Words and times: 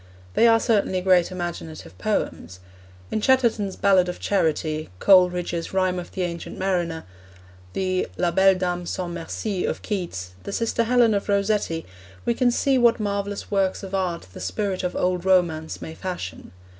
They 0.33 0.47
are 0.47 0.59
certainly 0.59 0.99
great 1.01 1.31
imaginative 1.31 1.95
poems. 1.99 2.59
In 3.11 3.21
Chatterton's 3.21 3.75
Ballad 3.75 4.09
of 4.09 4.19
Charity, 4.19 4.89
Coleridge's 4.97 5.73
Rhyme 5.75 5.99
of 5.99 6.13
the 6.13 6.23
Ancient 6.23 6.57
Mariner, 6.57 7.03
the 7.73 8.07
La 8.17 8.31
Belle 8.31 8.55
Dame 8.55 8.87
sans 8.87 9.13
Merci 9.13 9.63
of 9.63 9.83
Keats, 9.83 10.31
the 10.41 10.51
Sister 10.51 10.85
Helen 10.85 11.13
of 11.13 11.29
Rossetti, 11.29 11.85
we 12.25 12.33
can 12.33 12.49
see 12.49 12.79
what 12.79 12.99
marvellous 12.99 13.51
works 13.51 13.83
of 13.83 13.93
art 13.93 14.25
the 14.33 14.39
spirit 14.41 14.83
of 14.83 14.95
old 14.95 15.23
romance 15.23 15.83
may 15.83 15.93
fashion. 15.93 16.51